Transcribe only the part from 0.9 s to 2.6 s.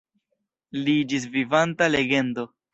iĝis vivanta legendo.